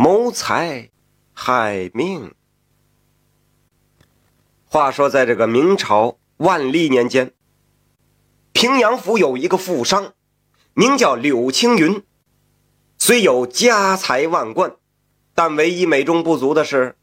[0.00, 0.90] 谋财
[1.34, 2.32] 害命。
[4.66, 7.32] 话说，在这个明朝万历年间，
[8.52, 10.12] 平阳府有一个富商，
[10.72, 12.04] 名叫柳青云，
[12.96, 14.76] 虽有家财万贯，
[15.34, 16.94] 但唯一美中不足的是，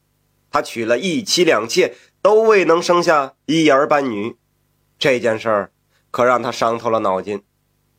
[0.49, 4.37] 他娶了一妻两妾，都未能生下一儿半女。
[4.97, 5.71] 这件事儿
[6.11, 7.43] 可让他伤透了脑筋。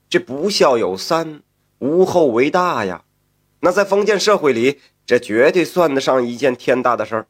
[0.09, 1.43] 这不孝有三，
[1.81, 3.03] 无后为大呀！
[3.67, 7.27] 那在封建社会里，这绝对算得上一件天大的事儿。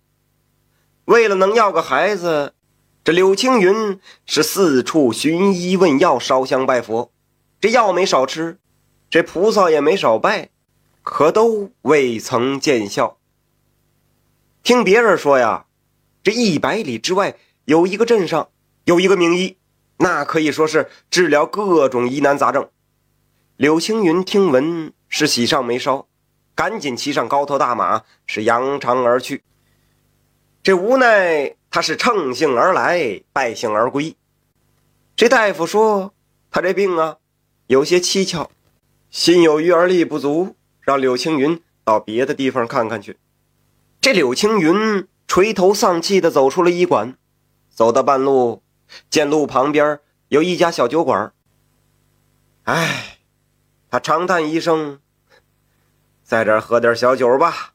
[1.06, 2.52] 为了能要个孩子，
[3.02, 7.10] 这柳青云是四处寻医问药、烧香拜佛，
[7.58, 8.58] 这药没少吃，
[9.08, 10.50] 这菩萨也没少拜，
[11.00, 13.16] 可都未曾见效。
[14.62, 15.64] 听别人说呀，
[16.22, 18.50] 这一百里之外有一个镇上
[18.84, 19.56] 有一个名医。
[19.96, 22.68] 那可以说是治疗各种疑难杂症。
[23.56, 26.06] 柳青云听闻是喜上眉梢，
[26.56, 29.44] 赶紧骑上高头大马，是扬长而去。
[30.64, 34.16] 这无奈他是乘兴而来，败兴而归。
[35.14, 36.12] 这大夫说
[36.50, 37.18] 他这病啊
[37.68, 38.50] 有些蹊跷，
[39.10, 43.16] 心有余而力不足，让柳青云到别的地方看看去。
[44.00, 47.16] 这柳青云垂头丧气地走出了医馆，
[47.68, 48.62] 走到半路。
[49.10, 51.32] 见路旁边有一家小酒馆，
[52.62, 53.18] 哎，
[53.90, 55.00] 他长叹一声，
[56.26, 57.74] 在这儿喝点小酒吧。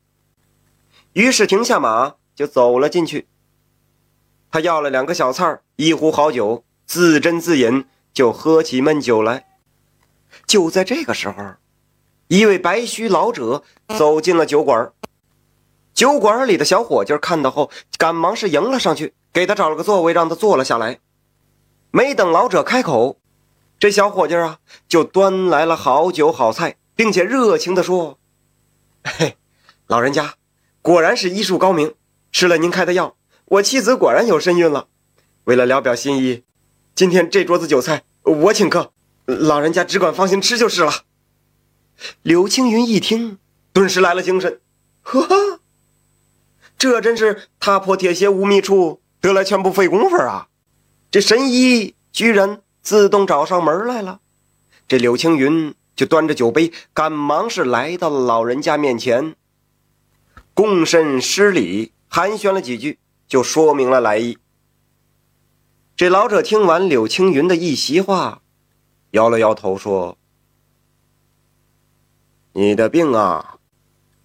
[1.14, 3.28] 于是停下马就走了进去。
[4.52, 9.48] 他要了两个小菜一壶好酒，自斟自饮，就喝起闷酒来。
[10.46, 11.56] 就在这个时候，
[12.28, 13.64] 一位白须老者
[13.98, 14.92] 走进了酒馆。
[15.94, 19.14] 酒馆里的小伙计看到后，赶忙是迎了上去。
[19.34, 21.00] 给他找了个座位，让他坐了下来。
[21.92, 23.18] 没等老者开口，
[23.80, 28.20] 这小伙计啊就端来了好酒好菜，并且热情地说
[29.04, 29.38] ：“嘿，
[29.88, 30.36] 老人家
[30.82, 31.94] 果然是医术高明，
[32.32, 34.88] 吃了您开的药，我妻子果然有身孕了。
[35.46, 36.44] 为了聊表心意，
[36.96, 38.92] 今天这桌子酒菜我请客，
[39.26, 41.06] 老人家只管放心吃就是了。”
[42.24, 43.38] 柳青云一听，
[43.74, 44.60] 顿时来了精神，
[45.04, 45.60] 呵呵，
[46.78, 49.02] 这真是踏破铁鞋无觅处。
[49.22, 50.48] 得来全不费工夫啊！
[51.12, 54.20] 这神医居然自动找上门来了。
[54.88, 59.36] 这柳青云就端着酒杯，赶忙是来到了老人家面前，
[60.56, 62.98] 躬身施礼，寒暄了几句，
[63.28, 64.40] 就说明了来意。
[65.96, 68.42] 这老者听完柳青云的一席话，
[69.12, 70.18] 摇了摇头说
[72.54, 73.60] ：“你的病啊，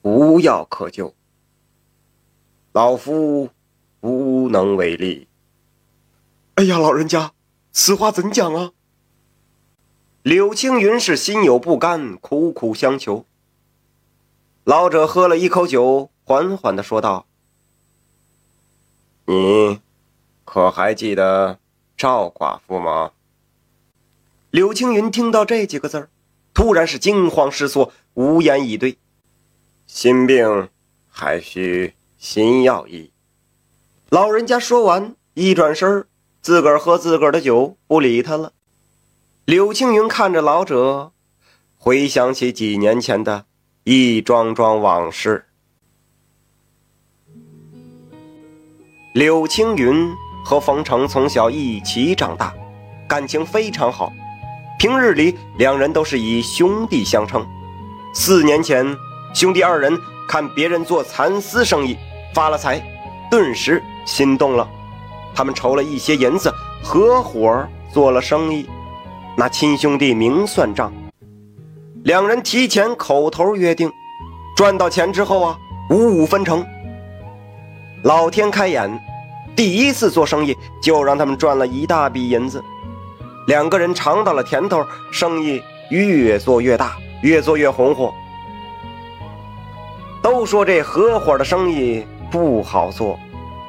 [0.00, 1.14] 无药可救，
[2.72, 3.50] 老夫。”
[4.00, 5.28] 无能为力。
[6.54, 7.32] 哎呀，老人家，
[7.70, 8.72] 此话怎讲啊？
[10.26, 13.24] 柳青云是心有不甘，苦苦相求。
[14.64, 17.26] 老者喝了一口酒，缓缓的说道
[19.26, 19.80] ：“你
[20.44, 21.60] 可还记得
[21.96, 23.12] 赵寡妇吗？”
[24.50, 26.08] 柳青云听到这几个字儿，
[26.52, 28.98] 突然是惊慌失措，无言以对。
[29.86, 30.68] 心病
[31.08, 33.12] 还需心药医。
[34.08, 36.04] 老人家说完，一转身
[36.42, 38.52] 自个儿喝自个儿的酒，不理他了。
[39.46, 41.12] 柳青云看着老者，
[41.78, 43.44] 回想起几年前的
[43.84, 45.46] 一桩桩往事。
[49.14, 50.12] 柳青云
[50.44, 52.52] 和冯成从小一起长大，
[53.08, 54.12] 感情非常好，
[54.80, 57.46] 平日里两人都是以兄弟相称。
[58.12, 58.84] 四年前，
[59.32, 59.96] 兄弟二人
[60.28, 61.96] 看别人做蚕丝生意
[62.34, 62.82] 发了财，
[63.30, 63.80] 顿时。
[64.04, 64.68] 心动了，
[65.36, 66.52] 他们筹了一些银子，
[66.82, 68.68] 合伙做了生意。
[69.38, 70.90] 那亲兄弟明算账，
[72.04, 73.92] 两人提前口头约定，
[74.56, 75.58] 赚到钱之后啊，
[75.90, 76.64] 五五分成。
[78.02, 78.98] 老天开眼，
[79.54, 82.64] 第一次做生意就让他们赚了一大笔银子。
[83.46, 84.82] 两个人尝到了甜头，
[85.12, 88.14] 生意越做越大，越做越红火。
[90.22, 93.18] 都说这合伙的生意不好做。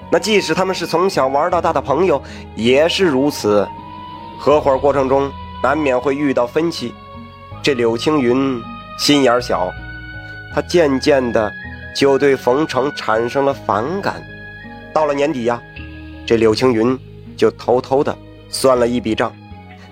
[0.10, 2.24] 那即使他们是从小玩到大的朋友，
[2.56, 3.68] 也是如此。
[4.40, 5.30] 合伙过程中
[5.62, 6.94] 难免会遇到分歧。
[7.64, 8.62] 这柳青云
[8.98, 9.72] 心眼小，
[10.54, 11.52] 他渐渐的
[11.96, 14.22] 就对冯成产生了反感。
[14.94, 15.62] 到了年底呀，
[16.26, 16.98] 这柳青云
[17.36, 18.18] 就偷偷的
[18.50, 19.32] 算了一笔账，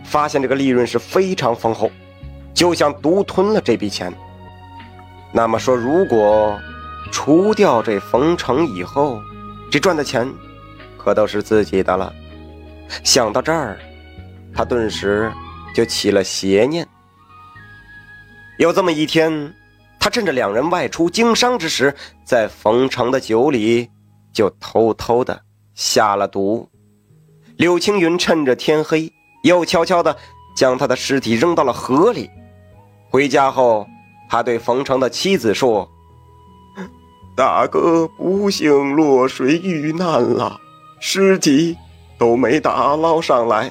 [0.04, 1.92] 发现这个利润是非常丰厚，
[2.54, 4.14] 就想独吞了这笔钱。
[5.34, 6.58] 那么说，如果
[7.12, 9.20] 除掉这冯成以后，
[9.70, 10.32] 这赚的钱，
[10.98, 12.12] 可都是自己的了。
[13.04, 13.78] 想到这儿，
[14.54, 15.32] 他顿时
[15.75, 16.88] 就起了邪念。
[18.57, 19.54] 有这么一天，
[20.00, 21.94] 他趁着两人外出经商之时，
[22.24, 23.89] 在冯成的酒里
[24.31, 25.42] 就偷偷的
[25.74, 26.69] 下了毒。
[27.57, 29.12] 柳青云趁着天黑，
[29.44, 30.16] 又悄悄的
[30.56, 32.30] 将他的尸体扔到了河里。
[33.10, 33.86] 回家后，
[34.30, 35.89] 他对冯成的妻子说
[37.36, 40.57] ：“大哥不幸落水遇难了，
[41.01, 41.75] 尸体
[42.18, 43.69] 都没打捞上来。”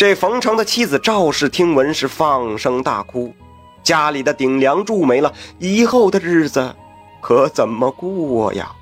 [0.00, 3.34] 这冯成的妻子赵氏听闻是放声大哭，
[3.82, 6.74] 家里的顶梁柱没了，以后的日子
[7.20, 8.72] 可怎么过呀？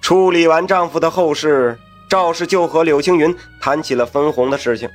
[0.00, 1.76] 处理完丈夫的后事，
[2.08, 4.88] 赵氏就和柳青云谈起了分红的事情。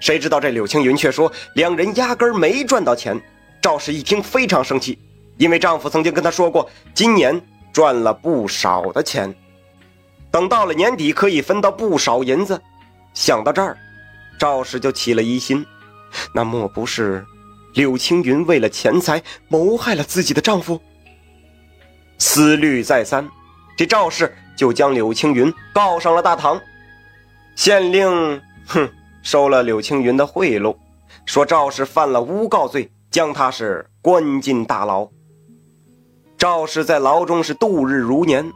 [0.00, 3.16] 谁知道这柳青云却说两人压根没赚到钱。
[3.62, 4.98] 赵氏一听非常生气，
[5.36, 7.40] 因为丈夫曾经跟她说过，今年
[7.72, 9.32] 赚了不少的钱，
[10.32, 12.60] 等到了年底可以分到不少银子。
[13.14, 13.78] 想到这儿。
[14.38, 15.64] 赵氏就起了疑心，
[16.32, 17.24] 那莫不是
[17.74, 20.80] 柳青云为了钱财谋害了自己的丈夫？
[22.18, 23.28] 思虑再三，
[23.76, 26.60] 这赵氏就将柳青云告上了大堂。
[27.56, 28.88] 县令哼
[29.22, 30.76] 收了柳青云的贿赂，
[31.24, 35.08] 说赵氏犯了诬告罪，将他是关进大牢。
[36.36, 38.52] 赵氏在牢中是度日如年，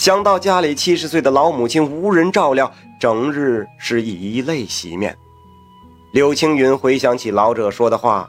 [0.00, 2.72] 想到家里七十岁的老母亲无人照料。
[2.98, 5.14] 整日是以泪洗面。
[6.12, 8.26] 柳青云回想起老者说的话：“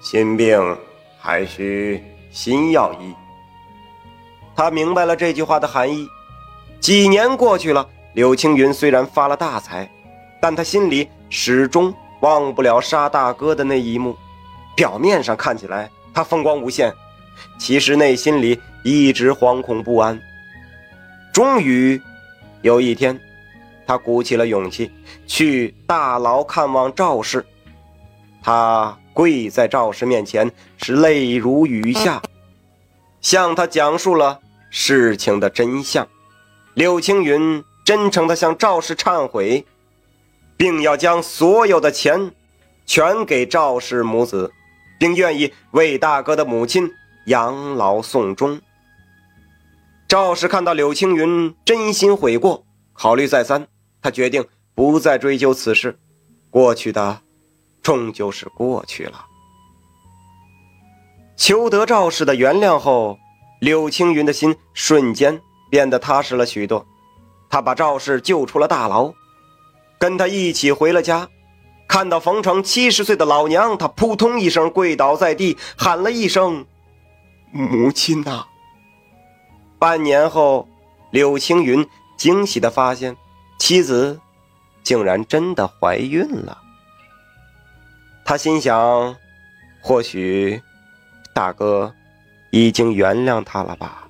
[0.00, 0.58] 心病
[1.18, 3.14] 还需心药医。”
[4.56, 6.08] 他明白了这句话的含义。
[6.80, 9.90] 几年过去了，柳青云虽然发了大财，
[10.40, 14.16] 但他心里始终忘不了杀大哥的那一幕。
[14.74, 16.90] 表面上看起来他风光无限，
[17.58, 20.18] 其实内心里一直惶恐不安。
[21.32, 22.00] 终于
[22.60, 23.18] 有一天。
[23.84, 24.90] 他鼓起了勇气
[25.26, 27.44] 去大牢看望赵氏，
[28.40, 32.22] 他跪在赵氏面前，是泪如雨下，
[33.20, 34.38] 向他讲述了
[34.70, 36.06] 事情的真相。
[36.74, 39.66] 柳青云真诚地向赵氏忏悔，
[40.56, 42.30] 并要将所有的钱
[42.86, 44.50] 全给赵氏母子，
[44.98, 46.88] 并愿意为大哥的母亲
[47.26, 48.60] 养老送终。
[50.12, 53.66] 赵氏看到柳青云真心悔过，考虑再三。
[54.02, 55.98] 他决定不再追究此事，
[56.50, 57.22] 过去的
[57.82, 59.24] 终究是过去了。
[61.34, 63.16] 求得赵氏的原谅后，
[63.58, 66.86] 柳青云的心瞬间变得踏实了许多。
[67.48, 69.14] 他把赵氏救出了大牢，
[69.98, 71.26] 跟他一起回了家。
[71.88, 76.66] 看到冯成七十岁的老娘，他扑通一声跪倒在地，喊了一声
[77.50, 78.48] ：“母亲呐！”
[79.82, 80.68] 半年后，
[81.10, 81.84] 柳青云
[82.16, 83.16] 惊喜地发现。
[83.58, 84.20] 妻子
[84.84, 86.56] 竟然真的怀孕了，
[88.24, 89.16] 他心想：
[89.80, 90.62] 或许
[91.34, 91.92] 大哥
[92.52, 94.06] 已经原谅他了吧。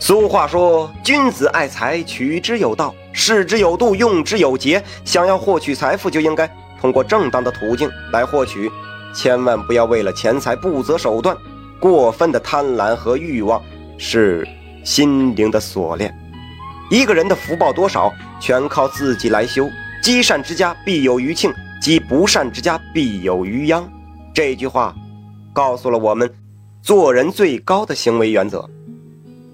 [0.00, 6.50] 俗话说：“君子爱财，取之有道，使之有度，用之有节。”想要获取财富，就应该
[6.80, 8.72] 通过正当的途径来获取，
[9.14, 11.36] 千万不要为了钱财不择手段。
[11.80, 13.62] 过分的贪婪和欲望
[13.96, 14.46] 是
[14.84, 16.14] 心灵的锁链。
[16.90, 19.68] 一个人的福报多少，全靠自己来修。
[20.02, 21.52] 积善之家必有余庆，
[21.82, 23.86] 积不善之家必有余殃。
[24.32, 24.94] 这句话
[25.52, 26.32] 告诉了我们
[26.80, 28.64] 做人最高的行为原则：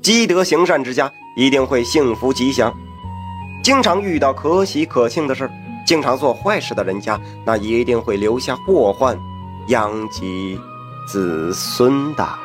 [0.03, 2.73] 积德行善之家一定会幸福吉祥，
[3.63, 5.51] 经常遇到可喜可庆的事
[5.87, 9.19] 经常做坏事的人家，那一定会留下祸患，
[9.69, 10.61] 殃及
[11.05, 12.44] 子孙的。